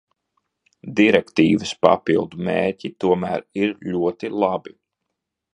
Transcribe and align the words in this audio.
Direktīvas 0.99 1.73
papildu 1.87 2.41
mērķi 2.49 2.93
tomēr 3.05 3.47
ir 3.63 3.77
ļoti 3.93 4.33
labi. 4.47 4.79